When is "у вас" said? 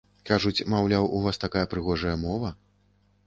1.17-1.39